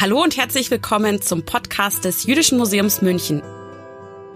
Hallo 0.00 0.22
und 0.22 0.38
herzlich 0.38 0.70
willkommen 0.70 1.20
zum 1.20 1.44
Podcast 1.44 2.06
des 2.06 2.24
Jüdischen 2.24 2.56
Museums 2.56 3.02
München. 3.02 3.42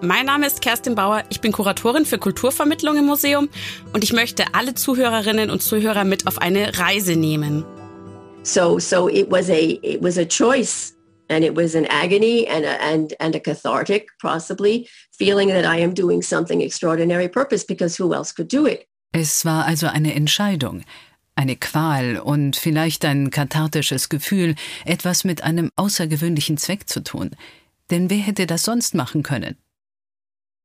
Mein 0.02 0.26
Name 0.26 0.46
ist 0.46 0.60
Kerstin 0.60 0.94
Bauer, 0.94 1.24
ich 1.30 1.40
bin 1.40 1.52
Kuratorin 1.52 2.04
für 2.04 2.18
Kulturvermittlung 2.18 2.98
im 2.98 3.06
Museum 3.06 3.48
und 3.94 4.04
ich 4.04 4.12
möchte 4.12 4.44
alle 4.52 4.74
Zuhörerinnen 4.74 5.48
und 5.48 5.62
Zuhörer 5.62 6.04
mit 6.04 6.26
auf 6.26 6.36
eine 6.36 6.78
Reise 6.78 7.16
nehmen. 7.16 7.64
So 8.42 8.78
so 8.78 9.08
it 9.08 9.30
was 9.30 9.48
a 9.48 9.78
it 9.80 10.02
was 10.02 10.18
a 10.18 10.26
choice 10.26 10.92
and 11.30 11.42
it 11.42 11.56
was 11.56 11.74
an 11.74 11.86
agony 11.86 12.46
and 12.46 12.66
a, 12.66 12.76
and 12.82 13.18
and 13.18 13.34
a 13.34 13.40
cathartic 13.40 14.10
possibly 14.20 14.86
feeling 15.16 15.48
that 15.48 15.64
I 15.64 15.82
am 15.82 15.94
doing 15.94 16.20
something 16.20 16.60
extraordinary 16.60 17.30
purpose 17.30 17.64
because 17.64 17.96
who 17.96 18.12
else 18.12 18.34
could 18.34 18.48
do 18.52 18.66
it. 18.66 18.86
Es 19.12 19.46
war 19.46 19.64
also 19.66 19.86
eine 19.86 20.12
Entscheidung, 20.14 20.84
eine 21.36 21.56
Qual 21.56 22.18
und 22.18 22.56
vielleicht 22.56 23.04
ein 23.04 23.30
kathartisches 23.30 24.08
Gefühl, 24.08 24.54
etwas 24.84 25.24
mit 25.24 25.42
einem 25.42 25.70
außergewöhnlichen 25.76 26.58
Zweck 26.58 26.88
zu 26.88 27.02
tun. 27.02 27.30
Denn 27.90 28.10
wer 28.10 28.18
hätte 28.18 28.46
das 28.46 28.62
sonst 28.62 28.94
machen 28.94 29.22
können? 29.22 29.56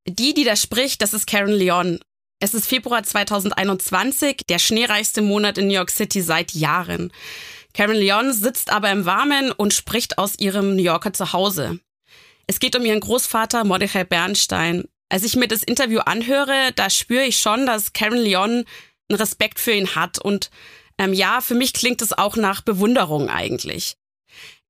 Die, 0.08 0.34
die 0.34 0.44
da 0.44 0.56
spricht, 0.56 1.02
das 1.02 1.14
ist 1.14 1.28
Karen 1.28 1.52
Leon. 1.52 2.00
Es 2.40 2.54
ist 2.54 2.68
Februar 2.68 3.04
2021, 3.04 4.44
der 4.48 4.60
schneereichste 4.60 5.22
Monat 5.22 5.58
in 5.58 5.68
New 5.68 5.74
York 5.74 5.92
City 5.92 6.22
seit 6.22 6.54
Jahren. 6.54 7.12
Karen 7.74 7.98
Leon 7.98 8.32
sitzt 8.34 8.72
aber 8.72 8.92
im 8.92 9.06
Warmen 9.06 9.52
und 9.52 9.74
spricht 9.74 10.18
aus 10.18 10.40
ihrem 10.40 10.76
New 10.76 10.82
Yorker 10.82 11.14
Zuhause. 11.14 11.80
Es 12.48 12.60
geht 12.60 12.76
um 12.76 12.86
ihren 12.86 13.02
Großvater 13.02 13.64
Mordechai 13.66 14.06
Bernstein. 14.06 14.86
Als 15.10 15.24
ich 15.24 15.36
mir 15.36 15.48
das 15.48 15.64
Interview 15.64 16.00
anhöre, 16.00 16.72
da 16.76 16.90
spüre 16.90 17.26
ich 17.26 17.40
schon, 17.40 17.66
dass 17.66 17.94
Karen 17.94 18.18
Leon 18.18 18.66
einen 19.10 19.20
Respekt 19.20 19.60
für 19.60 19.72
ihn 19.72 19.96
hat. 19.96 20.20
Und 20.20 20.50
ähm, 20.98 21.14
ja, 21.14 21.42
für 21.42 21.56
mich 21.56 21.74
klingt 21.74 22.02
es 22.02 22.18
auch 22.18 22.36
nach 22.36 22.62
Bewunderung 22.62 23.30
eigentlich. 23.30 23.96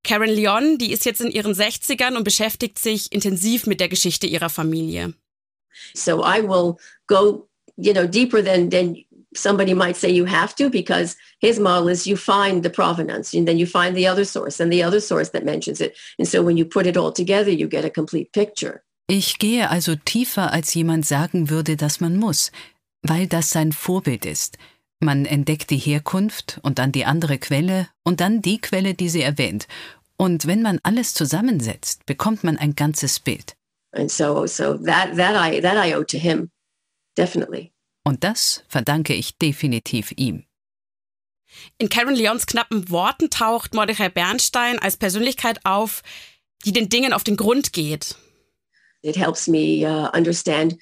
Karen 0.03 0.29
Leon, 0.29 0.77
die 0.77 0.91
ist 0.91 1.05
jetzt 1.05 1.21
in 1.21 1.31
ihren 1.31 1.53
60ern 1.53 2.15
und 2.15 2.23
beschäftigt 2.23 2.79
sich 2.79 3.11
intensiv 3.11 3.67
mit 3.67 3.79
der 3.79 3.89
Geschichte 3.89 4.27
ihrer 4.27 4.49
Familie. 4.49 5.13
So 5.93 6.23
I 6.23 6.41
will 6.41 6.75
go, 7.07 7.47
you 7.77 7.93
know, 7.93 8.05
deeper 8.05 8.43
than 8.43 8.69
than 8.69 8.95
somebody 9.35 9.73
might 9.73 9.95
say 9.95 10.09
you 10.09 10.25
have 10.25 10.55
to 10.55 10.69
because 10.69 11.15
his 11.39 11.59
model 11.59 11.89
is 11.89 12.05
you 12.05 12.15
find 12.15 12.63
the 12.63 12.69
provenance 12.69 13.33
and 13.33 13.47
then 13.47 13.57
you 13.57 13.65
find 13.65 13.95
the 13.95 14.07
other 14.07 14.25
source 14.25 14.59
and 14.59 14.71
the 14.71 14.83
other 14.83 14.99
source 14.99 15.31
that 15.31 15.45
mentions 15.45 15.81
it. 15.81 15.95
And 16.17 16.27
so 16.27 16.41
when 16.41 16.57
you 16.57 16.65
put 16.65 16.85
it 16.85 16.97
all 16.97 17.11
together, 17.11 17.51
you 17.51 17.67
get 17.67 17.85
a 17.85 17.89
complete 17.89 18.31
picture. 18.31 18.81
Ich 19.07 19.39
gehe 19.39 19.71
also 19.71 19.95
tiefer, 19.95 20.53
als 20.53 20.73
jemand 20.75 21.05
sagen 21.05 21.49
würde, 21.49 21.75
dass 21.75 21.99
man 21.99 22.15
muss, 22.17 22.51
weil 23.01 23.27
das 23.27 23.49
sein 23.49 23.71
Vorbild 23.71 24.25
ist. 24.25 24.57
Man 24.99 25.25
entdeckt 25.25 25.69
die 25.69 25.77
Herkunft 25.77 26.59
und 26.61 26.77
dann 26.77 26.91
die 26.91 27.05
andere 27.05 27.37
Quelle 27.37 27.87
und 28.03 28.19
dann 28.19 28.41
die 28.41 28.59
Quelle, 28.59 28.93
die 28.93 29.09
sie 29.09 29.21
erwähnt. 29.21 29.67
Und 30.17 30.45
wenn 30.45 30.61
man 30.61 30.79
alles 30.83 31.13
zusammensetzt, 31.13 32.05
bekommt 32.05 32.43
man 32.43 32.57
ein 32.57 32.75
ganzes 32.75 33.19
Bild. 33.19 33.55
And 33.91 34.11
so 34.11 34.45
so 34.45 34.77
that 34.77 35.15
that 35.15 35.35
I 35.35 35.61
that 35.61 35.83
I 35.83 35.95
owe 35.95 36.05
to 36.05 36.17
him 36.17 36.51
definitely. 37.17 37.71
Und 38.03 38.23
das 38.23 38.63
verdanke 38.67 39.13
ich 39.13 39.37
definitiv 39.37 40.11
ihm. 40.15 40.43
In 41.77 41.89
Karen 41.89 42.15
Leons 42.15 42.45
knappen 42.45 42.89
Worten 42.89 43.29
taucht 43.29 43.73
Mordechai 43.73 44.09
Bernstein 44.09 44.77
als 44.79 44.97
Persönlichkeit 44.97 45.65
auf, 45.65 46.03
die 46.65 46.73
den 46.73 46.89
Dingen 46.89 47.13
auf 47.13 47.23
den 47.23 47.37
Grund 47.37 47.73
geht. 47.73 48.15
It 49.01 49.17
helps 49.17 49.47
me 49.47 49.85
uh, 49.87 50.09
understand 50.15 50.77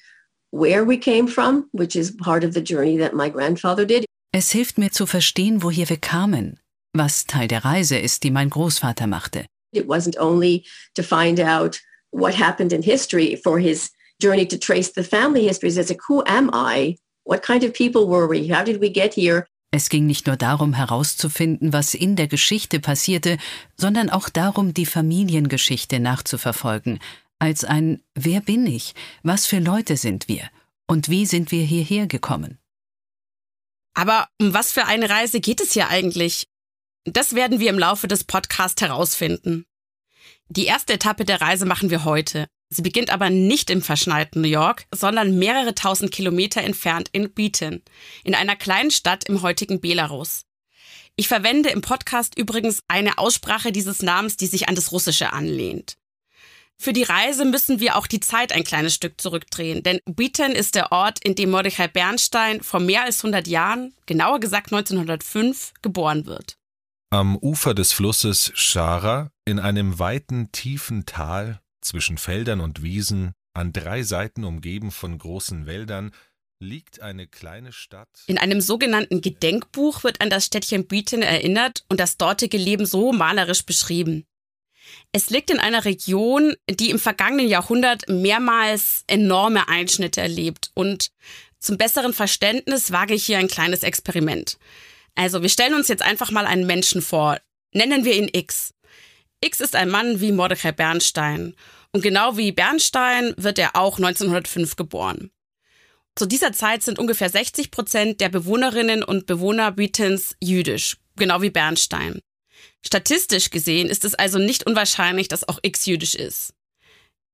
where 0.50 0.84
we 0.84 0.98
came 0.98 1.26
from, 1.26 1.68
which 1.72 1.96
is 1.96 2.16
part 2.16 2.44
of 2.44 2.54
the 2.54 2.62
journey 2.62 2.98
that 2.98 3.14
my 3.14 3.28
grandfather 3.28 3.84
did. 3.84 4.04
Es 4.32 4.50
hilft 4.52 4.78
mir 4.78 4.90
zu 4.90 5.06
verstehen, 5.06 5.62
woher 5.62 5.88
wir 5.88 5.96
kamen, 5.96 6.58
was 6.92 7.26
Teil 7.26 7.48
der 7.48 7.64
Reise 7.64 7.98
ist, 7.98 8.22
die 8.22 8.30
mein 8.30 8.50
Großvater 8.50 9.06
machte. 9.06 9.46
It 9.72 9.86
wasn't 9.86 10.18
only 10.18 10.64
to 10.94 11.02
find 11.02 11.40
out 11.40 11.80
what 12.10 12.34
happened 12.34 12.72
in 12.72 12.82
history 12.82 13.36
for 13.36 13.58
his 13.58 13.90
journey 14.20 14.46
to 14.46 14.58
trace 14.58 14.92
the 14.92 15.04
family 15.04 15.46
histories. 15.46 15.76
It's 15.76 15.90
like, 15.90 16.02
who 16.08 16.22
am 16.26 16.50
I? 16.52 16.98
What 17.24 17.42
kind 17.42 17.64
of 17.64 17.72
people 17.72 18.06
were 18.06 18.26
we? 18.26 18.48
How 18.48 18.64
did 18.64 18.80
we 18.80 18.90
get 18.90 19.14
here? 19.14 19.46
Es 19.70 19.90
ging 19.90 20.06
nicht 20.06 20.26
nur 20.26 20.36
darum 20.36 20.72
herauszufinden, 20.72 21.74
was 21.74 21.92
in 21.92 22.16
der 22.16 22.26
Geschichte 22.26 22.80
passierte, 22.80 23.36
sondern 23.76 24.08
auch 24.08 24.30
darum, 24.30 24.72
die 24.72 24.86
Familiengeschichte 24.86 26.00
nachzuverfolgen, 26.00 27.00
als 27.38 27.64
ein 27.64 28.02
Wer 28.14 28.40
bin 28.40 28.66
ich? 28.66 28.94
Was 29.22 29.46
für 29.46 29.58
Leute 29.58 29.96
sind 29.96 30.28
wir? 30.28 30.50
Und 30.86 31.08
wie 31.08 31.26
sind 31.26 31.50
wir 31.50 31.64
hierher 31.64 32.06
gekommen? 32.06 32.58
Aber 33.94 34.28
um 34.40 34.54
was 34.54 34.72
für 34.72 34.86
eine 34.86 35.10
Reise 35.10 35.40
geht 35.40 35.60
es 35.60 35.72
hier 35.72 35.88
eigentlich? 35.88 36.48
Das 37.04 37.34
werden 37.34 37.60
wir 37.60 37.70
im 37.70 37.78
Laufe 37.78 38.08
des 38.08 38.24
Podcasts 38.24 38.80
herausfinden. 38.80 39.66
Die 40.48 40.66
erste 40.66 40.94
Etappe 40.94 41.24
der 41.24 41.40
Reise 41.40 41.66
machen 41.66 41.90
wir 41.90 42.04
heute. 42.04 42.46
Sie 42.70 42.82
beginnt 42.82 43.10
aber 43.10 43.30
nicht 43.30 43.70
im 43.70 43.82
verschneiten 43.82 44.42
New 44.42 44.48
York, 44.48 44.86
sondern 44.94 45.38
mehrere 45.38 45.74
tausend 45.74 46.10
Kilometer 46.10 46.62
entfernt 46.62 47.08
in 47.12 47.32
Beaton, 47.32 47.82
in 48.24 48.34
einer 48.34 48.56
kleinen 48.56 48.90
Stadt 48.90 49.24
im 49.24 49.42
heutigen 49.42 49.80
Belarus. 49.80 50.44
Ich 51.16 51.28
verwende 51.28 51.70
im 51.70 51.80
Podcast 51.80 52.38
übrigens 52.38 52.82
eine 52.86 53.18
Aussprache 53.18 53.72
dieses 53.72 54.02
Namens, 54.02 54.36
die 54.36 54.46
sich 54.46 54.68
an 54.68 54.74
das 54.74 54.92
Russische 54.92 55.32
anlehnt. 55.32 55.96
Für 56.80 56.92
die 56.92 57.02
Reise 57.02 57.44
müssen 57.44 57.80
wir 57.80 57.96
auch 57.96 58.06
die 58.06 58.20
Zeit 58.20 58.52
ein 58.52 58.62
kleines 58.62 58.94
Stück 58.94 59.20
zurückdrehen, 59.20 59.82
denn 59.82 60.00
Beaton 60.06 60.52
ist 60.52 60.76
der 60.76 60.92
Ort, 60.92 61.18
in 61.24 61.34
dem 61.34 61.50
Mordechai 61.50 61.88
Bernstein 61.88 62.62
vor 62.62 62.78
mehr 62.78 63.02
als 63.02 63.18
100 63.18 63.48
Jahren, 63.48 63.94
genauer 64.06 64.38
gesagt 64.38 64.72
1905, 64.72 65.74
geboren 65.82 66.26
wird. 66.26 66.56
Am 67.10 67.36
Ufer 67.36 67.74
des 67.74 67.92
Flusses 67.92 68.52
Schara, 68.54 69.32
in 69.44 69.58
einem 69.58 69.98
weiten, 69.98 70.52
tiefen 70.52 71.04
Tal, 71.04 71.60
zwischen 71.80 72.16
Feldern 72.16 72.60
und 72.60 72.82
Wiesen, 72.82 73.32
an 73.54 73.72
drei 73.72 74.04
Seiten 74.04 74.44
umgeben 74.44 74.92
von 74.92 75.18
großen 75.18 75.66
Wäldern, 75.66 76.12
liegt 76.60 77.00
eine 77.00 77.26
kleine 77.26 77.72
Stadt. 77.72 78.08
In 78.26 78.38
einem 78.38 78.60
sogenannten 78.60 79.20
Gedenkbuch 79.20 80.04
wird 80.04 80.20
an 80.20 80.30
das 80.30 80.46
Städtchen 80.46 80.86
Beaton 80.86 81.22
erinnert 81.22 81.84
und 81.88 81.98
das 81.98 82.18
dortige 82.18 82.56
Leben 82.56 82.86
so 82.86 83.12
malerisch 83.12 83.64
beschrieben. 83.64 84.24
Es 85.12 85.30
liegt 85.30 85.50
in 85.50 85.58
einer 85.58 85.84
Region, 85.84 86.54
die 86.68 86.90
im 86.90 86.98
vergangenen 86.98 87.48
Jahrhundert 87.48 88.08
mehrmals 88.08 89.04
enorme 89.06 89.68
Einschnitte 89.68 90.20
erlebt. 90.20 90.70
Und 90.74 91.10
zum 91.58 91.78
besseren 91.78 92.12
Verständnis 92.12 92.92
wage 92.92 93.14
ich 93.14 93.24
hier 93.24 93.38
ein 93.38 93.48
kleines 93.48 93.82
Experiment. 93.82 94.58
Also 95.14 95.42
wir 95.42 95.48
stellen 95.48 95.74
uns 95.74 95.88
jetzt 95.88 96.02
einfach 96.02 96.30
mal 96.30 96.46
einen 96.46 96.66
Menschen 96.66 97.02
vor. 97.02 97.38
Nennen 97.72 98.04
wir 98.04 98.14
ihn 98.14 98.30
X. 98.32 98.74
X 99.40 99.60
ist 99.60 99.76
ein 99.76 99.88
Mann 99.88 100.20
wie 100.20 100.32
Mordechai 100.32 100.72
Bernstein. 100.72 101.54
Und 101.92 102.02
genau 102.02 102.36
wie 102.36 102.52
Bernstein 102.52 103.34
wird 103.36 103.58
er 103.58 103.76
auch 103.76 103.98
1905 103.98 104.76
geboren. 104.76 105.30
Zu 106.14 106.26
dieser 106.26 106.52
Zeit 106.52 106.82
sind 106.82 106.98
ungefähr 106.98 107.30
60 107.30 107.70
Prozent 107.70 108.20
der 108.20 108.28
Bewohnerinnen 108.28 109.02
und 109.04 109.26
Bewohner 109.26 109.70
Beatons 109.72 110.34
jüdisch, 110.42 110.96
genau 111.16 111.42
wie 111.42 111.50
Bernstein. 111.50 112.20
Statistisch 112.84 113.50
gesehen 113.50 113.88
ist 113.88 114.04
es 114.04 114.14
also 114.14 114.38
nicht 114.38 114.66
unwahrscheinlich, 114.66 115.28
dass 115.28 115.48
auch 115.48 115.58
X 115.62 115.86
jüdisch 115.86 116.14
ist. 116.14 116.54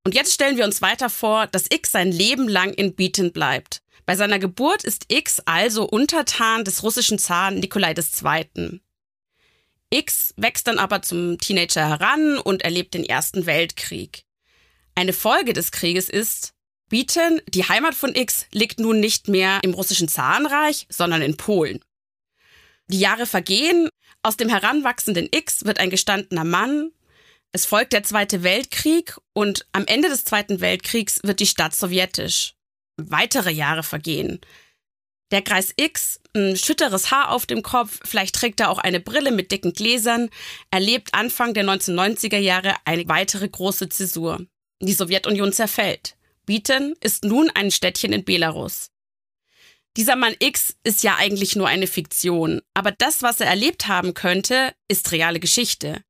Und 0.04 0.14
jetzt 0.14 0.32
stellen 0.32 0.56
wir 0.56 0.64
uns 0.64 0.82
weiter 0.82 1.08
vor, 1.08 1.46
dass 1.46 1.70
X 1.70 1.92
sein 1.92 2.12
Leben 2.12 2.48
lang 2.48 2.72
in 2.74 2.94
Beaton 2.94 3.32
bleibt. 3.32 3.82
Bei 4.06 4.16
seiner 4.16 4.38
Geburt 4.38 4.84
ist 4.84 5.06
X 5.08 5.40
also 5.46 5.84
Untertan 5.84 6.64
des 6.64 6.82
russischen 6.82 7.18
Zaren 7.18 7.58
Nikolai 7.58 7.94
II. 7.94 8.80
X 9.90 10.34
wächst 10.36 10.66
dann 10.66 10.78
aber 10.78 11.02
zum 11.02 11.38
Teenager 11.38 11.88
heran 11.88 12.38
und 12.38 12.62
erlebt 12.62 12.94
den 12.94 13.04
Ersten 13.04 13.46
Weltkrieg. 13.46 14.24
Eine 14.94 15.12
Folge 15.12 15.52
des 15.52 15.70
Krieges 15.70 16.10
ist, 16.10 16.52
Beaton, 16.90 17.40
die 17.48 17.64
Heimat 17.64 17.94
von 17.94 18.14
X, 18.14 18.46
liegt 18.52 18.78
nun 18.78 19.00
nicht 19.00 19.28
mehr 19.28 19.60
im 19.62 19.72
russischen 19.72 20.08
Zarenreich, 20.08 20.86
sondern 20.90 21.22
in 21.22 21.36
Polen. 21.36 21.80
Die 22.88 23.00
Jahre 23.00 23.26
vergehen, 23.26 23.88
aus 24.22 24.36
dem 24.36 24.48
heranwachsenden 24.48 25.28
X 25.30 25.64
wird 25.64 25.78
ein 25.78 25.90
gestandener 25.90 26.44
Mann, 26.44 26.92
es 27.54 27.66
folgt 27.66 27.92
der 27.92 28.02
Zweite 28.02 28.42
Weltkrieg 28.42 29.16
und 29.32 29.64
am 29.70 29.86
Ende 29.86 30.08
des 30.08 30.24
Zweiten 30.24 30.60
Weltkriegs 30.60 31.20
wird 31.22 31.38
die 31.38 31.46
Stadt 31.46 31.72
sowjetisch. 31.72 32.54
Weitere 32.96 33.52
Jahre 33.52 33.84
vergehen. 33.84 34.40
Der 35.30 35.40
Kreis 35.40 35.72
X, 35.76 36.20
ein 36.34 36.56
schütteres 36.56 37.12
Haar 37.12 37.30
auf 37.30 37.46
dem 37.46 37.62
Kopf, 37.62 38.00
vielleicht 38.02 38.34
trägt 38.34 38.58
er 38.58 38.70
auch 38.70 38.78
eine 38.78 38.98
Brille 38.98 39.30
mit 39.30 39.52
dicken 39.52 39.72
Gläsern, 39.72 40.30
erlebt 40.72 41.14
Anfang 41.14 41.54
der 41.54 41.64
1990er 41.64 42.38
Jahre 42.38 42.74
eine 42.84 43.06
weitere 43.06 43.48
große 43.48 43.88
Zäsur. 43.88 44.44
Die 44.82 44.92
Sowjetunion 44.92 45.52
zerfällt. 45.52 46.16
Beaton 46.46 46.96
ist 47.00 47.22
nun 47.22 47.50
ein 47.50 47.70
Städtchen 47.70 48.12
in 48.12 48.24
Belarus. 48.24 48.90
Dieser 49.96 50.16
Mann 50.16 50.34
X 50.40 50.76
ist 50.82 51.04
ja 51.04 51.16
eigentlich 51.16 51.54
nur 51.54 51.68
eine 51.68 51.86
Fiktion, 51.86 52.60
aber 52.74 52.90
das, 52.90 53.22
was 53.22 53.40
er 53.40 53.46
erlebt 53.46 53.86
haben 53.86 54.12
könnte, 54.12 54.74
ist 54.88 55.12
reale 55.12 55.38
Geschichte. 55.38 56.02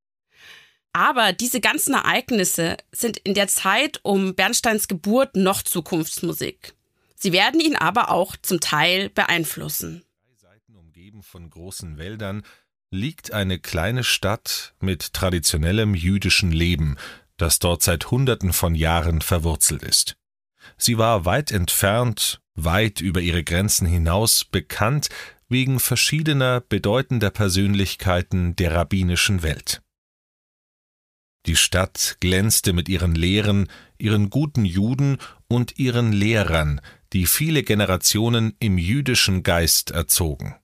Aber 0.95 1.33
diese 1.33 1.61
ganzen 1.61 1.93
Ereignisse 1.93 2.77
sind 2.93 3.19
in 3.19 3.35
der 3.35 3.49
Zeit 3.49 4.01
um 4.03 4.35
Bernsteins 4.35 4.89
Geburt 4.89 5.37
noch 5.37 5.61
Zukunftsmusik. 5.63 6.75
Sie 7.15 7.33
werden 7.33 7.61
ihn 7.61 7.77
aber 7.77 8.11
auch 8.11 8.37
zum 8.41 8.61
Teil 8.61 9.11
beeinflussen. 9.11 10.05
Seiten 10.37 10.77
umgeben 10.77 11.23
von 11.23 11.51
großen 11.51 11.99
Wäldern 11.99 12.43
liegt 12.91 13.33
eine 13.33 13.59
kleine 13.59 14.05
Stadt 14.05 14.75
mit 14.81 15.13
traditionellem 15.13 15.95
jüdischen 15.95 16.53
Leben, 16.53 16.97
das 17.37 17.59
dort 17.59 17.83
seit 17.83 18.11
Hunderten 18.11 18.53
von 18.53 18.75
Jahren 18.75 19.21
verwurzelt 19.21 19.83
ist. 19.83 20.17
Sie 20.79 20.97
war 20.97 21.25
weit 21.25 21.51
entfernt, 21.51 22.41
weit 22.55 23.01
über 23.01 23.21
ihre 23.21 23.45
Grenzen 23.45 23.87
hinaus 23.87 24.45
bekannt 24.45 25.09
wegen 25.49 25.81
verschiedener 25.81 26.61
bedeutender 26.61 27.31
Persönlichkeiten 27.31 28.57
der 28.57 28.75
rabbinischen 28.75 29.43
Welt. 29.43 29.83
Die 31.47 31.57
Stadt 31.57 32.17
glänzte 32.21 32.73
mit 32.73 32.89
ihren 32.89 33.15
Lehren, 33.15 33.69
ihren 33.99 34.31
guten 34.31 34.65
Juden 34.65 35.19
und 35.47 35.79
ihren 35.79 36.13
Lehrern, 36.13 36.81
die 37.13 37.27
viele 37.27 37.63
Generationen 37.63 38.57
im 38.61 38.79
jüdischen 38.79 39.43
Geist 39.43 39.91
erzogen. 39.91 40.57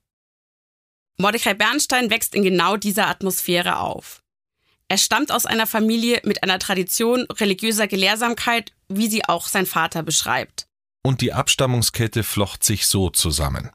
Mordechai 1.17 1.53
Bernstein 1.53 2.09
wächst 2.09 2.33
in 2.33 2.43
genau 2.43 2.77
dieser 2.77 3.07
Atmosphäre 3.07 3.79
auf. 3.79 4.23
Er 4.87 4.97
stammt 4.97 5.31
aus 5.31 5.45
einer 5.45 5.67
Familie 5.67 6.19
mit 6.25 6.41
einer 6.41 6.57
Tradition 6.57 7.25
religiöser 7.31 7.87
Gelehrsamkeit, 7.87 8.73
wie 8.89 9.07
sie 9.07 9.23
auch 9.25 9.47
sein 9.47 9.67
Vater 9.67 10.01
beschreibt. 10.03 10.67
Und 11.03 11.21
die 11.21 11.33
Abstammungskette 11.33 12.23
flocht 12.23 12.63
sich 12.63 12.85
so 12.85 13.09
zusammen. 13.09 13.71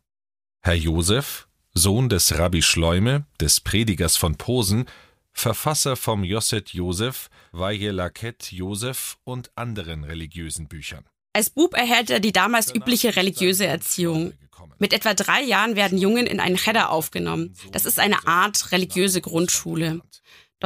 Herr 0.63 0.75
Josef, 0.75 1.49
Sohn 1.75 2.09
des 2.09 2.39
Rabbi 2.39 2.63
Schleume, 2.63 3.27
des 3.41 3.61
Predigers 3.61 4.17
von 4.17 4.37
Posen, 4.37 4.87
Verfasser 5.33 5.97
vom 5.97 6.25
Josset 6.25 6.71
Josef, 6.71 7.29
Vayelaket 7.53 8.53
Josef 8.53 9.19
und 9.25 9.51
anderen 9.55 10.05
religiösen 10.05 10.67
Büchern. 10.67 11.05
Als 11.35 11.51
Bub 11.51 11.75
erhält 11.75 12.09
er 12.09 12.21
die 12.21 12.33
damals 12.33 12.75
übliche 12.75 13.15
religiöse 13.17 13.67
Erziehung. 13.67 14.33
Mit 14.79 14.95
etwa 14.95 15.13
drei 15.13 15.43
Jahren 15.43 15.77
werden 15.77 15.99
Jungen 15.99 16.27
in 16.27 16.41
einen 16.41 16.57
Cheder 16.57 16.91
aufgenommen. 16.91 17.55
Das 17.73 17.85
ist 17.85 17.99
eine 17.99 18.27
Art 18.27 18.73
religiöse 18.73 19.21
Grundschule. 19.21 20.01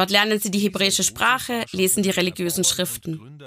Dort 0.00 0.10
lernen 0.10 0.40
sie 0.40 0.50
die 0.50 0.60
hebräische 0.60 1.02
Sprache, 1.02 1.66
lesen 1.72 2.02
die 2.02 2.08
religiösen 2.08 2.64
Schriften. 2.64 3.38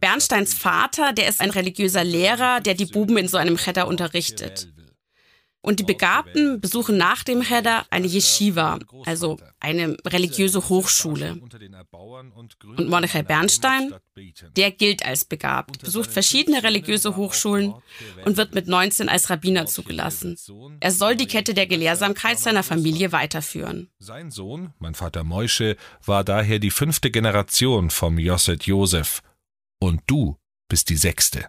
Bernsteins 0.00 0.54
Vater, 0.54 1.12
der 1.12 1.28
ist 1.28 1.42
ein 1.42 1.50
religiöser 1.50 2.02
Lehrer, 2.02 2.62
der 2.62 2.72
die 2.72 2.86
Buben 2.86 3.18
in 3.18 3.28
so 3.28 3.36
einem 3.36 3.58
Cheder 3.58 3.86
unterrichtet. 3.86 4.68
Und 5.66 5.80
die 5.80 5.84
Begabten 5.84 6.60
besuchen 6.60 6.96
nach 6.96 7.24
dem 7.24 7.42
Hedda 7.42 7.84
eine 7.90 8.06
Yeshiva, 8.06 8.78
also 9.04 9.36
eine 9.58 9.96
religiöse 10.06 10.68
Hochschule. 10.68 11.40
Und 12.76 12.88
Mordechai 12.88 13.24
Bernstein, 13.24 13.92
der 14.56 14.70
gilt 14.70 15.04
als 15.04 15.24
begabt, 15.24 15.80
besucht 15.80 16.12
verschiedene 16.12 16.62
religiöse 16.62 17.16
Hochschulen 17.16 17.74
und 18.24 18.36
wird 18.36 18.54
mit 18.54 18.68
19 18.68 19.08
als 19.08 19.28
Rabbiner 19.28 19.66
zugelassen. 19.66 20.38
Er 20.78 20.92
soll 20.92 21.16
die 21.16 21.26
Kette 21.26 21.52
der 21.52 21.66
Gelehrsamkeit 21.66 22.38
seiner 22.38 22.62
Familie 22.62 23.10
weiterführen. 23.10 23.90
Sein 23.98 24.30
Sohn, 24.30 24.72
mein 24.78 24.94
Vater 24.94 25.24
Moische, 25.24 25.76
war 26.04 26.22
daher 26.22 26.60
die 26.60 26.70
fünfte 26.70 27.10
Generation 27.10 27.90
vom 27.90 28.20
Josset 28.20 28.66
Josef. 28.66 29.20
Und 29.80 30.02
du 30.06 30.38
bist 30.68 30.90
die 30.90 30.96
sechste. 30.96 31.48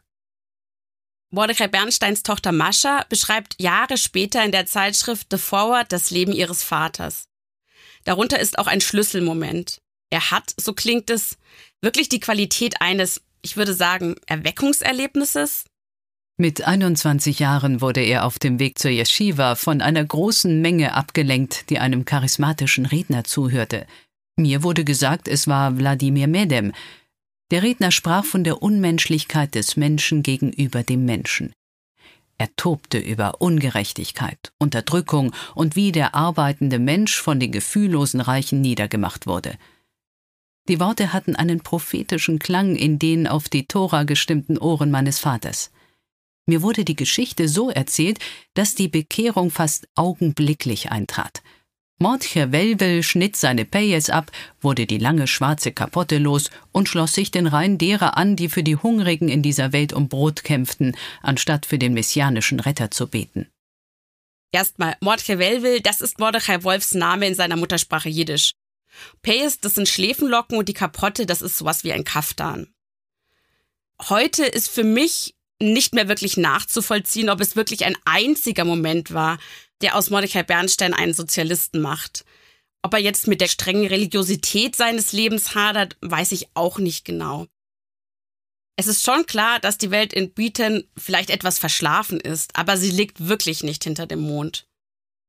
Mordechai 1.30 1.68
Bernsteins 1.68 2.24
Tochter 2.24 2.54
Mascha 2.54 3.06
beschreibt 3.10 3.62
Jahre 3.62 3.98
später 3.98 4.46
in 4.46 4.52
der 4.52 4.66
Zeitschrift 4.66 5.28
The 5.30 5.38
Forward 5.38 5.92
das 5.92 6.10
Leben 6.10 6.32
ihres 6.32 6.64
Vaters. 6.64 7.28
Darunter 8.06 8.40
ist 8.40 8.58
auch 8.58 8.68
ein 8.68 8.80
Schlüsselmoment. 8.80 9.82
Er 10.10 10.32
hat, 10.32 10.54
so 10.56 10.72
klingt 10.74 11.10
es, 11.10 11.38
wirklich 11.82 12.08
die 12.08 12.22
Qualität 12.22 12.82
eines, 12.82 13.22
ich 13.42 13.58
würde 13.58 13.74
sagen, 13.74 14.16
Erweckungserlebnisses. 14.26 15.66
Mit 16.38 16.66
21 16.66 17.40
Jahren 17.40 17.82
wurde 17.82 18.02
er 18.02 18.24
auf 18.24 18.40
dem 18.40 18.60
Weg 18.60 18.80
zur 18.80 18.92
Yeshiva 18.92 19.56
von 19.56 19.82
einer 19.82 20.06
großen 20.06 20.62
Menge 20.62 20.94
abgelenkt, 20.94 21.70
die 21.70 21.80
einem 21.80 22.06
charismatischen 22.06 22.86
Redner 22.86 23.26
zuhörte. 23.26 23.86
Mir 24.38 24.64
wurde 24.64 24.86
gesagt, 24.86 25.28
es 25.28 25.48
war 25.48 25.78
Wladimir 25.78 26.28
Medem, 26.28 26.72
der 27.52 27.64
Redner 27.64 27.92
sprach 27.92 28.26
von 28.26 28.44
der 28.44 28.62
Unmenschlichkeit 28.62 29.56
des 29.56 29.78
Menschen 29.78 30.24
gegenüber 30.24 30.84
dem 30.84 31.06
Menschen. 31.06 31.54
Er 32.38 32.56
tobte 32.56 33.00
über 33.00 33.42
Ungerechtigkeit, 33.42 34.52
Unterdrückung 34.60 35.34
und 35.56 35.76
wie 35.76 35.92
der 35.92 36.14
arbeitende 36.14 36.78
Mensch 36.78 37.16
von 37.16 37.40
den 37.40 37.52
gefühllosen 37.52 38.22
Reichen 38.22 38.62
niedergemacht 38.62 39.26
wurde. 39.26 39.58
Die 40.68 40.80
Worte 40.80 41.14
hatten 41.14 41.36
einen 41.36 41.62
prophetischen 41.62 42.40
Klang 42.40 42.76
in 42.76 43.00
den 43.00 43.26
auf 43.26 43.50
die 43.50 43.66
Tora 43.66 44.04
gestimmten 44.04 44.58
Ohren 44.58 44.92
meines 44.92 45.18
Vaters. 45.18 45.72
Mir 46.46 46.62
wurde 46.62 46.86
die 46.86 46.96
Geschichte 46.96 47.48
so 47.48 47.70
erzählt, 47.70 48.20
dass 48.54 48.76
die 48.76 48.88
Bekehrung 48.88 49.50
fast 49.50 49.88
augenblicklich 49.96 50.92
eintrat– 50.92 51.42
Mordche 52.00 52.52
Welwel 52.52 53.02
schnitt 53.02 53.36
seine 53.36 53.66
Payes 53.66 54.12
ab, 54.12 54.32
wurde 54.62 54.86
die 54.86 55.00
lange 55.00 55.26
schwarze 55.26 55.72
Kapotte 55.72 56.20
los 56.20 56.52
und 56.72 56.88
schloss 56.88 57.16
sich 57.16 57.32
den 57.32 57.48
Reihen 57.48 57.80
derer 57.80 58.18
an, 58.18 58.36
die 58.36 58.50
für 58.50 58.62
die 58.62 58.76
Hungrigen 58.76 59.30
in 59.30 59.42
dieser 59.42 59.74
Welt 59.74 59.94
um 59.94 60.08
Brot 60.08 60.44
kämpften, 60.44 60.96
anstatt 61.24 61.66
für 61.66 61.80
den 61.80 61.96
messianischen 61.96 62.60
Retter 62.60 62.92
zu 62.92 63.08
beten. 63.08 63.48
Erstmal, 64.52 64.96
Mordche 65.02 65.40
Welwel, 65.40 65.82
das 65.82 66.02
ist 66.02 66.20
Mordechai 66.20 66.64
Wolfs 66.64 66.94
Name 66.94 67.28
in 67.28 67.36
seiner 67.36 67.58
Muttersprache 67.58 68.10
Jiddisch. 68.10 68.54
Payes, 69.24 69.60
das 69.60 69.74
sind 69.74 69.90
Schläfenlocken 69.90 70.58
und 70.58 70.70
die 70.70 70.74
Kapotte, 70.74 71.26
das 71.26 71.42
ist 71.42 71.58
sowas 71.58 71.84
wie 71.84 71.94
ein 71.94 72.04
Kaftan. 72.04 72.68
Heute 74.08 74.46
ist 74.46 74.70
für 74.70 74.84
mich 74.84 75.34
nicht 75.60 75.96
mehr 75.96 76.08
wirklich 76.08 76.38
nachzuvollziehen, 76.38 77.30
ob 77.32 77.42
es 77.42 77.56
wirklich 77.56 77.86
ein 77.86 77.98
einziger 78.06 78.64
Moment 78.64 79.14
war, 79.14 79.40
der 79.82 79.96
aus 79.96 80.10
Mordechai 80.10 80.44
Bernstein 80.44 80.94
einen 80.94 81.14
Sozialisten 81.14 81.82
macht. 81.82 82.26
Ob 82.82 82.94
er 82.94 83.00
jetzt 83.00 83.28
mit 83.28 83.42
der 83.42 83.48
strengen 83.48 83.88
Religiosität 83.88 84.76
seines 84.76 85.12
Lebens 85.12 85.56
hadert, 85.56 85.98
weiß 86.02 86.32
ich 86.32 86.48
auch 86.54 86.80
nicht 86.80 87.06
genau. 87.06 87.48
Es 88.80 88.88
ist 88.88 89.04
schon 89.04 89.26
klar, 89.26 89.60
dass 89.60 89.80
die 89.80 89.90
Welt 89.90 90.14
in 90.14 90.32
Beaton 90.34 90.84
vielleicht 90.96 91.32
etwas 91.32 91.58
verschlafen 91.58 92.20
ist, 92.20 92.56
aber 92.56 92.78
sie 92.78 92.92
liegt 92.92 93.28
wirklich 93.28 93.64
nicht 93.64 93.84
hinter 93.84 94.06
dem 94.06 94.20
Mond. 94.20 94.68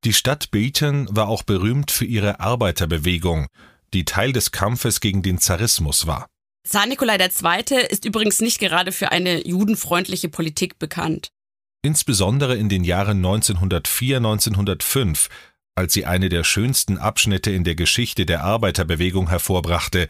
Die 0.04 0.12
Stadt 0.12 0.50
Beaton 0.50 1.08
war 1.10 1.28
auch 1.28 1.42
berühmt 1.42 1.90
für 1.90 2.04
ihre 2.04 2.40
Arbeiterbewegung, 2.40 3.46
die 3.94 4.04
Teil 4.04 4.32
des 4.32 4.52
Kampfes 4.52 5.00
gegen 5.00 5.22
den 5.22 5.38
Zarismus 5.38 6.06
war. 6.06 6.26
Zar 6.68 6.86
Nikolai 6.86 7.16
II. 7.16 7.86
ist 7.88 8.04
übrigens 8.04 8.40
nicht 8.40 8.60
gerade 8.60 8.92
für 8.92 9.10
eine 9.10 9.46
judenfreundliche 9.46 10.28
Politik 10.28 10.78
bekannt 10.78 11.32
insbesondere 11.82 12.56
in 12.56 12.68
den 12.68 12.84
Jahren 12.84 13.24
1904-1905, 13.24 15.28
als 15.74 15.92
sie 15.92 16.06
eine 16.06 16.28
der 16.28 16.44
schönsten 16.44 16.98
Abschnitte 16.98 17.50
in 17.50 17.64
der 17.64 17.76
Geschichte 17.76 18.26
der 18.26 18.42
Arbeiterbewegung 18.42 19.28
hervorbrachte, 19.28 20.08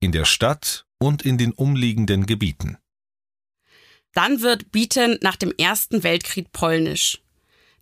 in 0.00 0.12
der 0.12 0.24
Stadt 0.24 0.86
und 0.98 1.22
in 1.22 1.38
den 1.38 1.52
umliegenden 1.52 2.26
Gebieten. 2.26 2.78
Dann 4.12 4.42
wird 4.42 4.72
Bieten 4.72 5.18
nach 5.20 5.36
dem 5.36 5.52
Ersten 5.56 6.02
Weltkrieg 6.02 6.52
polnisch. 6.52 7.18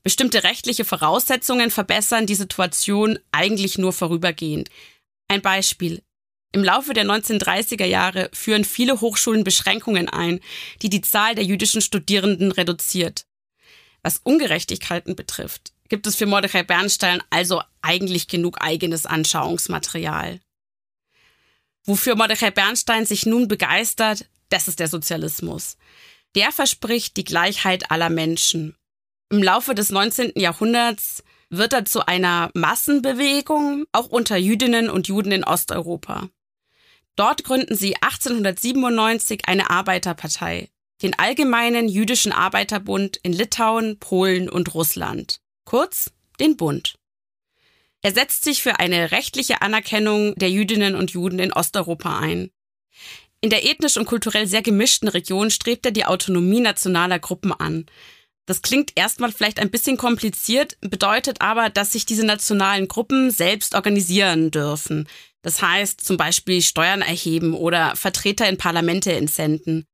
Bestimmte 0.03 0.45
rechtliche 0.45 0.85
Voraussetzungen 0.85 1.71
verbessern 1.71 2.27
die 2.27 2.35
Situation 2.35 3.19
eigentlich 3.33 3.77
nur 3.77 3.93
vorübergehend. 3.93 4.71
Ein 5.29 5.43
Beispiel. 5.43 6.03
Im 6.53 6.65
Laufe 6.65 6.95
der 6.95 7.05
1930er 7.05 7.85
Jahre 7.85 8.31
führen 8.33 8.65
viele 8.65 9.01
Hochschulen 9.01 9.45
Beschränkungen 9.45 10.09
ein, 10.09 10.41
die 10.81 10.89
die 10.89 11.03
Zahl 11.03 11.35
der 11.35 11.45
jüdischen 11.45 11.81
Studierenden 11.81 12.53
reduziert. 12.53 13.26
Was 14.07 14.21
Ungerechtigkeiten 14.23 15.17
betrifft, 15.17 15.73
gibt 15.89 16.07
es 16.07 16.15
für 16.15 16.27
Mordechai 16.27 16.63
Bernstein 16.63 17.21
also 17.29 17.61
eigentlich 17.83 18.29
genug 18.29 18.59
eigenes 18.61 19.05
Anschauungsmaterial. 19.05 20.39
Wofür 21.85 22.15
Mordechai 22.15 22.53
Bernstein 22.53 23.05
sich 23.05 23.27
nun 23.27 23.49
begeistert, 23.49 24.27
das 24.49 24.69
ist 24.69 24.79
der 24.79 24.87
Sozialismus. 24.87 25.77
Der 26.37 26.53
verspricht 26.53 27.17
die 27.17 27.25
Gleichheit 27.25 27.91
aller 27.91 28.09
Menschen. 28.09 28.77
Im 29.29 29.43
Laufe 29.43 29.75
des 29.75 29.91
19. 29.91 30.35
Jahrhunderts 30.37 31.25
wird 31.51 31.73
er 31.73 31.85
zu 31.85 32.07
einer 32.07 32.53
Massenbewegung, 32.55 33.87
auch 33.91 34.07
unter 34.07 34.37
Jüdinnen 34.37 34.89
und 34.89 35.09
Juden 35.09 35.33
in 35.33 35.43
Osteuropa. 35.43 36.29
Dort 37.17 37.43
gründen 37.43 37.75
sie 37.75 37.97
1897 37.97 39.49
eine 39.49 39.69
Arbeiterpartei, 39.69 40.69
den 41.03 41.19
Allgemeinen 41.19 41.89
Jüdischen 41.89 42.33
Arbeiterbund 42.33 43.19
in 43.23 43.33
Litauen, 43.33 43.99
Polen 43.99 44.49
und 44.49 44.75
Russland, 44.75 45.41
kurz 45.65 46.13
den 46.41 46.57
Bund. 46.57 46.99
Er 48.03 48.13
setzt 48.13 48.45
sich 48.45 48.63
für 48.63 48.79
eine 48.79 49.11
rechtliche 49.11 49.63
Anerkennung 49.63 50.35
der 50.37 50.51
Jüdinnen 50.51 50.95
und 50.95 51.11
Juden 51.11 51.39
in 51.39 51.53
Osteuropa 51.53 52.19
ein. 52.19 52.51
In 53.41 53.51
der 53.51 53.65
ethnisch 53.65 53.97
und 53.97 54.07
kulturell 54.07 54.47
sehr 54.47 54.63
gemischten 54.63 55.09
Region 55.09 55.51
strebt 55.51 55.87
er 55.87 55.93
die 55.93 56.05
Autonomie 56.05 56.61
nationaler 56.61 57.19
Gruppen 57.19 57.53
an. 57.53 57.87
Das 58.47 58.63
klingt 58.63 58.93
erstmal 58.95 59.33
vielleicht 59.33 59.59
ein 59.59 59.71
bisschen 59.71 59.97
kompliziert, 59.97 60.79
bedeutet 60.81 61.41
aber, 61.41 61.69
dass 61.69 61.93
sich 61.93 62.07
diese 62.07 62.25
nationalen 62.25 62.87
Gruppen 62.87 63.31
selbst 63.31 63.75
organisieren 63.75 64.53
dürfen, 64.53 65.09
das 65.43 65.61
heißt 65.63 66.01
zum 66.01 66.17
Beispiel 66.17 66.63
Steuern 66.63 67.03
erheben 67.03 67.55
oder 67.55 67.97
Vertreter 67.97 68.49
in 68.49 68.57
Parlamente 68.57 69.13
entsenden. 69.13 69.85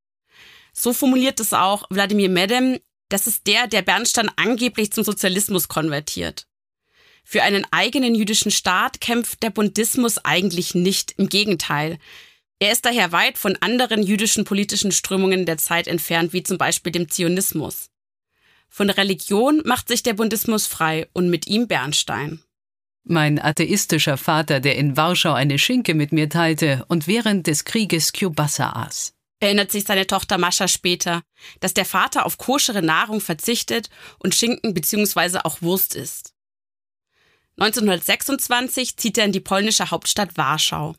So 0.72 0.92
formuliert 0.92 1.40
es 1.40 1.52
auch 1.52 1.84
Wladimir 1.90 2.28
Medem, 2.28 2.78
das 3.08 3.26
ist 3.26 3.46
der, 3.46 3.66
der 3.66 3.82
Bernstein 3.82 4.30
angeblich 4.36 4.92
zum 4.92 5.04
Sozialismus 5.04 5.68
konvertiert. 5.68 6.46
Für 7.24 7.42
einen 7.42 7.66
eigenen 7.70 8.14
jüdischen 8.14 8.50
Staat 8.50 9.00
kämpft 9.00 9.42
der 9.42 9.50
Bundismus 9.50 10.18
eigentlich 10.24 10.74
nicht, 10.74 11.14
im 11.18 11.28
Gegenteil. 11.28 11.98
Er 12.58 12.72
ist 12.72 12.84
daher 12.84 13.12
weit 13.12 13.38
von 13.38 13.56
anderen 13.60 14.02
jüdischen 14.02 14.44
politischen 14.44 14.92
Strömungen 14.92 15.46
der 15.46 15.58
Zeit 15.58 15.86
entfernt, 15.86 16.32
wie 16.32 16.42
zum 16.42 16.58
Beispiel 16.58 16.92
dem 16.92 17.08
Zionismus. 17.08 17.90
Von 18.68 18.88
Religion 18.88 19.60
macht 19.64 19.88
sich 19.88 20.02
der 20.02 20.14
Bundismus 20.14 20.66
frei 20.66 21.06
und 21.12 21.28
mit 21.28 21.46
ihm 21.46 21.68
Bernstein. 21.68 22.42
Mein 23.04 23.38
atheistischer 23.38 24.16
Vater, 24.16 24.60
der 24.60 24.76
in 24.76 24.96
Warschau 24.96 25.32
eine 25.32 25.58
Schinke 25.58 25.94
mit 25.94 26.12
mir 26.12 26.28
teilte 26.28 26.84
und 26.88 27.06
während 27.06 27.46
des 27.46 27.64
Krieges 27.64 28.12
Kielbasa 28.12 28.70
aß. 28.70 29.12
Erinnert 29.42 29.72
sich 29.72 29.82
seine 29.82 30.06
Tochter 30.06 30.38
Mascha 30.38 30.68
später, 30.68 31.24
dass 31.58 31.74
der 31.74 31.84
Vater 31.84 32.26
auf 32.26 32.38
koschere 32.38 32.80
Nahrung 32.80 33.20
verzichtet 33.20 33.90
und 34.20 34.36
Schinken 34.36 34.72
bzw. 34.72 35.40
auch 35.42 35.60
Wurst 35.62 35.96
isst. 35.96 36.32
1926 37.56 38.96
zieht 38.96 39.18
er 39.18 39.24
in 39.24 39.32
die 39.32 39.40
polnische 39.40 39.90
Hauptstadt 39.90 40.36
Warschau. 40.36 40.94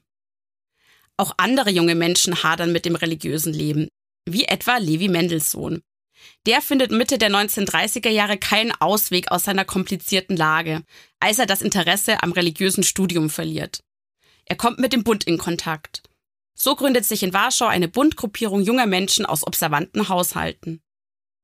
Auch 1.15 1.33
andere 1.38 1.69
junge 1.69 1.95
Menschen 1.95 2.43
hadern 2.43 2.73
mit 2.73 2.83
dem 2.83 2.95
religiösen 2.95 3.53
Leben, 3.53 3.88
wie 4.25 4.43
etwa 4.43 4.75
Levi 4.75 5.07
Mendelssohn. 5.07 5.81
Der 6.45 6.62
findet 6.62 6.91
Mitte 6.91 7.17
der 7.17 7.31
1930er 7.31 8.09
Jahre 8.09 8.38
keinen 8.38 8.73
Ausweg 8.73 9.31
aus 9.31 9.45
seiner 9.45 9.63
komplizierten 9.63 10.35
Lage, 10.35 10.83
als 11.21 11.39
er 11.39 11.45
das 11.45 11.62
Interesse 11.62 12.21
am 12.21 12.33
religiösen 12.33 12.83
Studium 12.83 13.29
verliert. 13.29 13.85
Er 14.43 14.57
kommt 14.57 14.79
mit 14.79 14.91
dem 14.91 15.05
Bund 15.05 15.23
in 15.23 15.38
Kontakt. 15.38 16.03
So 16.55 16.75
gründet 16.75 17.05
sich 17.05 17.24
in 17.24 17.33
Warschau 17.33 17.65
eine 17.65 17.88
Bundgruppierung 17.88 18.62
junger 18.62 18.86
Menschen 18.86 19.25
aus 19.25 19.45
observanten 19.45 20.10
Haushalten. 20.10 20.81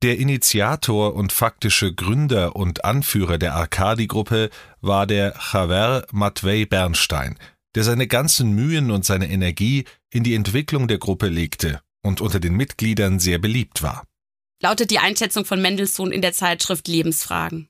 Der 0.02 0.18
Initiator 0.18 1.14
und 1.14 1.34
faktische 1.34 1.94
Gründer 1.94 2.56
und 2.56 2.86
Anführer 2.86 3.38
der 3.38 3.56
Arkadi-Gruppe 3.56 4.50
war 4.82 5.08
der 5.08 5.34
Chaver 5.40 6.06
Matvei 6.12 6.66
Bernstein, 6.66 7.38
der 7.76 7.84
seine 7.84 8.08
ganzen 8.08 8.54
Mühen 8.54 8.92
und 8.92 9.04
seine 9.04 9.30
Energie 9.30 9.86
in 10.10 10.24
die 10.24 10.36
Entwicklung 10.36 10.88
der 10.88 11.00
Gruppe 11.00 11.28
legte 11.28 11.82
und 12.02 12.22
unter 12.22 12.40
den 12.40 12.54
Mitgliedern 12.56 13.20
sehr 13.20 13.40
beliebt 13.40 13.84
war 13.84 14.06
lautet 14.62 14.92
die 14.92 15.00
Einschätzung 15.00 15.46
von 15.46 15.62
Mendelssohn 15.62 16.12
in 16.12 16.22
der 16.22 16.34
Zeitschrift 16.34 16.88
Lebensfragen. 16.88 17.70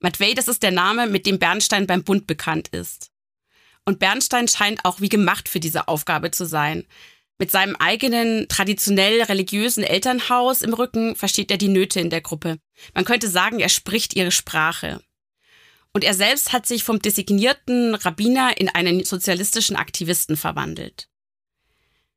Matvey, 0.00 0.34
das 0.34 0.48
ist 0.48 0.62
der 0.62 0.72
Name, 0.72 1.06
mit 1.06 1.26
dem 1.26 1.38
Bernstein 1.38 1.86
beim 1.86 2.04
Bund 2.04 2.26
bekannt 2.26 2.68
ist. 2.68 3.10
Und 3.84 3.98
Bernstein 3.98 4.48
scheint 4.48 4.84
auch 4.84 5.00
wie 5.00 5.08
gemacht 5.08 5.48
für 5.48 5.60
diese 5.60 5.88
Aufgabe 5.88 6.30
zu 6.30 6.46
sein. 6.46 6.86
Mit 7.38 7.50
seinem 7.50 7.76
eigenen 7.76 8.48
traditionell 8.48 9.22
religiösen 9.22 9.82
Elternhaus 9.82 10.62
im 10.62 10.72
Rücken 10.72 11.16
versteht 11.16 11.50
er 11.50 11.58
die 11.58 11.68
Nöte 11.68 12.00
in 12.00 12.10
der 12.10 12.20
Gruppe. 12.20 12.58
Man 12.94 13.04
könnte 13.04 13.28
sagen, 13.28 13.60
er 13.60 13.68
spricht 13.68 14.14
ihre 14.14 14.30
Sprache. 14.30 15.00
Und 15.92 16.04
er 16.04 16.14
selbst 16.14 16.52
hat 16.52 16.66
sich 16.66 16.84
vom 16.84 17.00
designierten 17.00 17.94
Rabbiner 17.94 18.58
in 18.58 18.68
einen 18.68 19.04
sozialistischen 19.04 19.76
Aktivisten 19.76 20.36
verwandelt. 20.36 21.08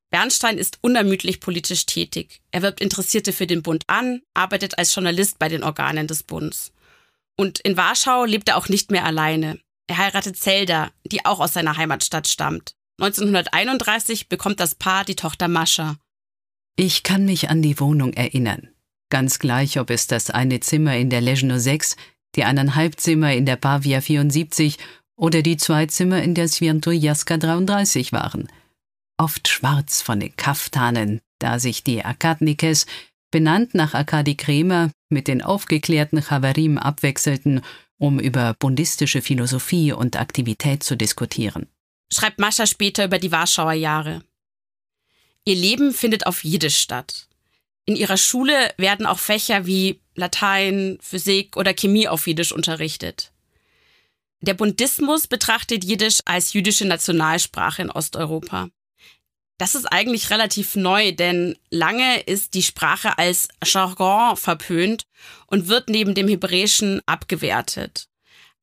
Bernstein 0.09 0.57
ist 0.57 0.79
unermüdlich 0.81 1.41
politisch 1.41 1.85
tätig. 1.85 2.41
Er 2.51 2.61
wirbt 2.61 2.79
Interessierte 2.79 3.33
für 3.33 3.45
den 3.45 3.61
Bund 3.61 3.83
an, 3.87 4.21
arbeitet 4.33 4.77
als 4.77 4.95
Journalist 4.95 5.37
bei 5.37 5.49
den 5.49 5.63
Organen 5.63 6.07
des 6.07 6.23
Bunds. 6.23 6.71
Und 7.35 7.59
in 7.59 7.75
Warschau 7.75 8.23
lebt 8.25 8.49
er 8.49 8.57
auch 8.57 8.69
nicht 8.69 8.89
mehr 8.89 9.05
alleine. 9.05 9.59
Er 9.87 9.97
heiratet 9.97 10.37
Zelda, 10.37 10.91
die 11.05 11.25
auch 11.25 11.39
aus 11.39 11.53
seiner 11.53 11.77
Heimatstadt 11.77 12.27
stammt. 12.27 12.75
1931 12.99 14.27
bekommt 14.27 14.59
das 14.59 14.75
Paar 14.75 15.05
die 15.05 15.15
Tochter 15.15 15.47
Mascha. 15.47 15.97
Ich 16.75 17.03
kann 17.03 17.25
mich 17.25 17.49
an 17.49 17.61
die 17.61 17.79
Wohnung 17.79 18.13
erinnern. 18.13 18.69
Ganz 19.09 19.39
gleich, 19.39 19.79
ob 19.79 19.89
es 19.89 20.07
das 20.07 20.29
eine 20.29 20.59
Zimmer 20.59 20.97
in 20.97 21.09
der 21.09 21.21
Leżno 21.21 21.57
6, 21.57 21.95
die 22.35 22.43
eineinhalb 22.43 22.99
Zimmer 22.99 23.33
in 23.33 23.45
der 23.45 23.55
Pavia 23.55 24.01
74 24.01 24.77
oder 25.15 25.41
die 25.41 25.57
zwei 25.57 25.85
Zimmer 25.85 26.21
in 26.21 26.35
der 26.35 26.47
Sviantojaska 26.47 27.37
33 27.37 28.11
waren– 28.11 28.51
oft 29.17 29.47
schwarz 29.47 30.01
von 30.01 30.19
den 30.19 30.35
Kaftanen, 30.35 31.19
da 31.39 31.59
sich 31.59 31.83
die 31.83 32.05
Akadnikes, 32.05 32.85
benannt 33.31 33.73
nach 33.73 33.93
Akadi 33.93 34.35
Kremer, 34.35 34.91
mit 35.09 35.27
den 35.27 35.41
aufgeklärten 35.41 36.21
Chavarim 36.21 36.77
abwechselten, 36.77 37.61
um 37.97 38.19
über 38.19 38.53
bundistische 38.53 39.21
Philosophie 39.21 39.91
und 39.91 40.15
Aktivität 40.15 40.83
zu 40.83 40.95
diskutieren. 40.95 41.67
Schreibt 42.11 42.39
Mascha 42.39 42.65
später 42.65 43.05
über 43.05 43.19
die 43.19 43.31
Warschauer 43.31 43.73
Jahre. 43.73 44.23
Ihr 45.45 45.55
Leben 45.55 45.93
findet 45.93 46.25
auf 46.25 46.43
Jiddisch 46.43 46.77
statt. 46.77 47.27
In 47.85 47.95
ihrer 47.95 48.17
Schule 48.17 48.73
werden 48.77 49.05
auch 49.05 49.19
Fächer 49.19 49.65
wie 49.65 50.01
Latein, 50.15 50.97
Physik 51.01 51.55
oder 51.55 51.73
Chemie 51.73 52.07
auf 52.07 52.27
Jiddisch 52.27 52.51
unterrichtet. 52.51 53.31
Der 54.41 54.53
Bundismus 54.53 55.27
betrachtet 55.27 55.83
Jiddisch 55.83 56.19
als 56.25 56.53
jüdische 56.53 56.85
Nationalsprache 56.85 57.81
in 57.81 57.89
Osteuropa. 57.89 58.69
Das 59.57 59.73
ist 59.73 59.85
eigentlich 59.85 60.29
relativ 60.29 60.75
neu, 60.75 61.11
denn 61.11 61.57
lange 61.71 62.19
ist 62.21 62.53
die 62.53 62.61
Sprache 62.61 63.17
als 63.17 63.47
Jargon 63.63 64.37
verpönt 64.37 65.03
und 65.47 65.67
wird 65.67 65.89
neben 65.89 66.13
dem 66.13 66.27
Hebräischen 66.27 67.01
abgewertet. 67.07 68.07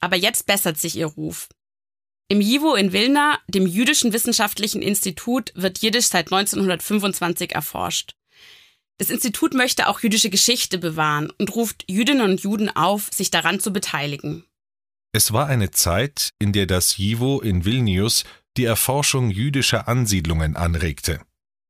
Aber 0.01 0.17
jetzt 0.17 0.47
bessert 0.47 0.79
sich 0.79 0.97
ihr 0.97 1.07
Ruf. 1.07 1.49
Im 2.29 2.41
JIVO 2.41 2.75
in 2.75 2.93
Wilna, 2.93 3.39
dem 3.49 3.67
Jüdischen 3.67 4.13
Wissenschaftlichen 4.13 4.83
Institut, 4.83 5.53
wird 5.55 5.79
Jiddisch 5.81 6.07
seit 6.07 6.33
1925 6.33 7.53
erforscht. 7.53 8.15
Das 8.99 9.11
Institut 9.11 9.55
möchte 9.55 9.89
auch 9.89 10.01
jüdische 10.01 10.31
Geschichte 10.31 10.79
bewahren 10.79 11.31
und 11.39 11.55
ruft 11.55 11.85
Jüdinnen 11.89 12.31
und 12.31 12.41
Juden 12.41 12.75
auf, 12.75 13.11
sich 13.13 13.31
daran 13.31 13.59
zu 13.59 13.73
beteiligen. 13.73 14.45
Es 15.13 15.33
war 15.33 15.49
eine 15.49 15.71
Zeit, 15.71 16.31
in 16.39 16.53
der 16.53 16.67
das 16.67 16.97
JIVO 16.97 17.41
in 17.41 17.65
Vilnius 17.65 18.25
die 18.57 18.65
Erforschung 18.65 19.31
jüdischer 19.31 19.89
Ansiedlungen 19.89 20.57
anregte. 20.57 21.21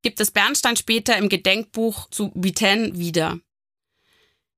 Gibt 0.03 0.21
es 0.21 0.31
Bernstein 0.31 0.77
später 0.77 1.17
im 1.17 1.29
Gedenkbuch 1.29 2.11
zu 2.11 2.31
Biten 2.35 2.99
wieder. 2.99 3.39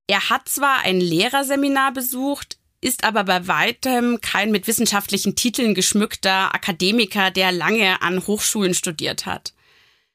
Er 0.09 0.29
hat 0.29 0.49
zwar 0.49 0.81
ein 0.81 1.01
Lehrerseminar 1.01 1.93
besucht, 1.93 2.59
ist 2.81 3.05
aber 3.05 3.25
bei 3.25 3.49
weitem 3.49 4.21
kein 4.21 4.51
mit 4.51 4.67
wissenschaftlichen 4.67 5.35
Titeln 5.35 5.75
geschmückter 5.75 6.55
Akademiker, 6.55 7.31
der 7.31 7.53
lange 7.53 8.03
an 8.03 8.27
Hochschulen 8.27 8.75
studiert 8.75 9.27
hat. 9.27 9.55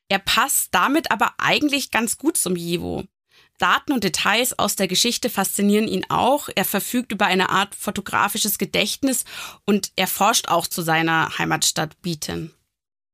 Er 0.10 0.20
passt 0.20 0.70
damit 0.74 1.12
aber 1.12 1.34
eigentlich 1.38 1.92
ganz 1.92 2.18
gut 2.18 2.38
zum 2.38 2.56
Jivo. 2.56 3.06
Daten 3.62 3.94
und 3.94 4.04
Details 4.04 4.58
aus 4.58 4.76
der 4.76 4.88
Geschichte 4.88 5.30
faszinieren 5.30 5.88
ihn 5.88 6.06
auch. 6.10 6.50
Er 6.56 6.66
verfügt 6.66 7.12
über 7.12 7.28
eine 7.28 7.50
Art 7.50 7.76
fotografisches 7.76 8.58
Gedächtnis 8.58 9.24
und 9.66 9.92
er 9.96 10.08
forscht 10.08 10.48
auch 10.48 10.66
zu 10.66 10.82
seiner 10.82 11.38
Heimatstadt 11.38 12.02
Bieten. 12.02 12.52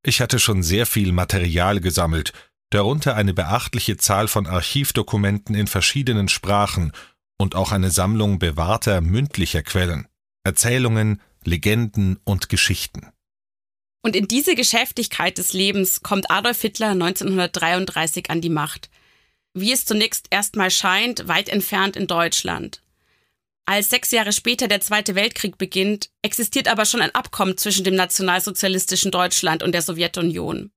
Ich 0.04 0.22
hatte 0.22 0.40
schon 0.40 0.64
sehr 0.64 0.86
viel 0.86 1.12
Material 1.12 1.82
gesammelt, 1.82 2.32
darunter 2.70 3.16
eine 3.16 3.34
beachtliche 3.34 3.98
Zahl 3.98 4.30
von 4.30 4.48
Archivdokumenten 4.48 5.54
in 5.54 5.68
verschiedenen 5.68 6.30
Sprachen 6.30 6.94
und 7.38 7.56
auch 7.56 7.74
eine 7.74 7.92
Sammlung 7.92 8.40
bewahrter 8.40 9.02
mündlicher 9.02 9.64
Quellen, 9.64 10.08
Erzählungen, 10.46 11.22
Legenden 11.44 12.20
und 12.24 12.48
Geschichten. 12.48 13.12
Und 14.02 14.16
in 14.16 14.30
diese 14.30 14.56
Geschäftigkeit 14.56 15.38
des 15.38 15.52
Lebens 15.52 16.04
kommt 16.04 16.32
Adolf 16.32 16.62
Hitler 16.62 16.92
1933 16.92 18.30
an 18.30 18.40
die 18.40 18.50
Macht 18.50 18.90
wie 19.60 19.72
es 19.72 19.86
zunächst 19.86 20.28
erstmal 20.30 20.72
scheint, 20.72 21.28
weit 21.28 21.50
entfernt 21.50 21.96
in 21.96 22.08
Deutschland. 22.08 22.82
Als 23.66 23.90
sechs 23.90 24.12
Jahre 24.12 24.32
später 24.32 24.70
der 24.70 24.80
Zweite 24.80 25.14
Weltkrieg 25.16 25.58
beginnt, 25.58 26.10
existiert 26.22 26.70
aber 26.70 26.86
schon 26.86 27.02
ein 27.02 27.14
Abkommen 27.14 27.58
zwischen 27.58 27.84
dem 27.84 27.96
nationalsozialistischen 27.96 29.12
Deutschland 29.12 29.62
und 29.62 29.74
der 29.74 29.82
Sowjetunion. 29.82 30.72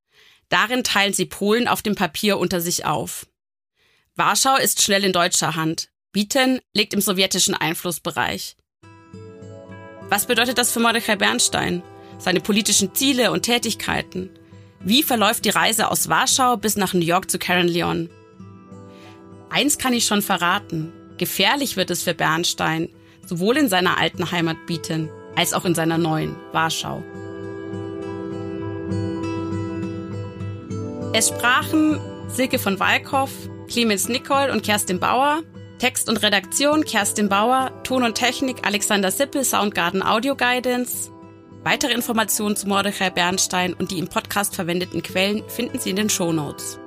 Darin 0.48 0.82
teilen 0.82 1.12
sie 1.12 1.26
Polen 1.26 1.68
auf 1.68 1.82
dem 1.82 1.94
Papier 1.94 2.38
unter 2.38 2.60
sich 2.60 2.84
auf. 2.84 3.26
Warschau 4.16 4.56
ist 4.56 4.82
schnell 4.82 5.04
in 5.04 5.12
deutscher 5.12 5.54
Hand. 5.54 5.88
Bieten 6.12 6.60
liegt 6.74 6.92
im 6.92 7.00
sowjetischen 7.00 7.54
Einflussbereich. 7.54 8.56
Was 10.08 10.26
bedeutet 10.26 10.58
das 10.58 10.72
für 10.72 10.80
Mordechai 10.80 11.14
Bernstein? 11.14 11.84
Seine 12.18 12.40
politischen 12.40 12.92
Ziele 12.92 13.30
und 13.30 13.42
Tätigkeiten? 13.42 14.30
Wie 14.80 15.04
verläuft 15.04 15.44
die 15.44 15.50
Reise 15.50 15.88
aus 15.88 16.08
Warschau 16.08 16.56
bis 16.56 16.74
nach 16.74 16.92
New 16.92 17.06
York 17.06 17.30
zu 17.30 17.38
Karen 17.38 17.68
Leon? 17.68 18.10
Eins 19.50 19.78
kann 19.78 19.92
ich 19.92 20.04
schon 20.06 20.22
verraten. 20.22 20.92
Gefährlich 21.18 21.76
wird 21.76 21.90
es 21.90 22.02
für 22.02 22.14
Bernstein, 22.14 22.88
sowohl 23.26 23.56
in 23.56 23.68
seiner 23.68 23.98
alten 23.98 24.30
Heimat 24.30 24.56
Bieten 24.66 25.10
als 25.36 25.52
auch 25.52 25.64
in 25.64 25.74
seiner 25.74 25.98
neuen 25.98 26.36
Warschau. 26.52 27.02
Es 31.12 31.28
sprachen 31.28 31.98
Silke 32.28 32.58
von 32.58 32.78
Walkow, 32.78 33.30
Clemens 33.68 34.08
Nicol 34.08 34.50
und 34.50 34.62
Kerstin 34.62 35.00
Bauer. 35.00 35.42
Text 35.80 36.10
und 36.10 36.22
Redaktion 36.22 36.84
Kerstin 36.84 37.30
Bauer, 37.30 37.72
Ton 37.84 38.02
und 38.02 38.14
Technik 38.14 38.66
Alexander 38.66 39.10
Sippel, 39.10 39.44
Soundgarden 39.44 40.02
Audio 40.02 40.36
Guidance. 40.36 41.10
Weitere 41.64 41.94
Informationen 41.94 42.54
zu 42.54 42.68
Mordechai 42.68 43.08
Bernstein 43.08 43.72
und 43.72 43.90
die 43.90 43.98
im 43.98 44.08
Podcast 44.08 44.54
verwendeten 44.54 45.02
Quellen 45.02 45.42
finden 45.48 45.78
Sie 45.78 45.90
in 45.90 45.96
den 45.96 46.10
Show 46.10 46.32
Notes. 46.32 46.78